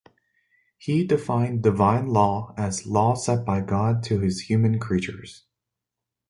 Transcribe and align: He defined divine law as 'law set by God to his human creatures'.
He 0.79 1.05
defined 1.05 1.61
divine 1.61 2.07
law 2.07 2.55
as 2.57 2.87
'law 2.87 3.13
set 3.13 3.45
by 3.45 3.61
God 3.61 4.01
to 4.05 4.17
his 4.19 4.41
human 4.49 4.79
creatures'. 4.79 5.43